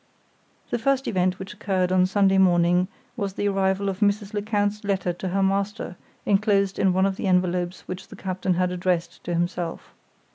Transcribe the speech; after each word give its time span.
The 0.71 0.79
first 0.79 1.07
event 1.07 1.37
which 1.37 1.53
occurred 1.53 1.91
on 1.91 2.07
Saturday 2.07 2.39
morning 2.39 2.87
was 3.15 3.33
the 3.33 3.47
arrival 3.47 3.87
of 3.87 3.99
Mrs. 3.99 4.33
Lecount's 4.33 4.83
letter 4.83 5.13
to 5.13 5.27
her 5.27 5.43
master, 5.43 5.95
inclosed 6.25 6.79
in 6.79 6.91
one 6.91 7.05
of 7.05 7.17
the 7.17 7.27
envelopes 7.27 7.81
which 7.81 8.07
the 8.07 8.15
captain 8.15 8.55
had 8.55 8.71
addressed 8.71 9.23
to 9.25 9.35
himself. 9.35 9.93